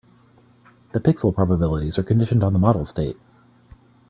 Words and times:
The 0.93 0.99
pixel 0.99 1.31
probabilities 1.31 1.99
are 1.99 2.03
conditioned 2.03 2.43
on 2.43 2.53
the 2.53 2.57
model 2.57 2.85
state. 2.85 3.17